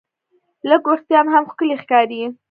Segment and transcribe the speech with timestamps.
[0.69, 2.21] لږ وېښتيان هم ښکلي ښکاري.